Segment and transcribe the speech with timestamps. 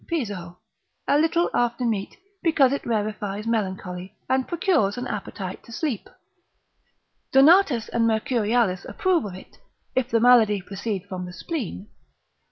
[0.07, 0.57] Piso,
[1.07, 6.09] a little after meat, because it rarefies melancholy, and procures an appetite to sleep.
[7.31, 7.69] Donat.
[7.71, 7.83] ab Altomar.
[7.83, 7.83] cap.
[7.93, 8.01] 7.
[8.01, 9.59] and Mercurialis approve of it,
[9.95, 11.89] if the malady proceed from the spleen.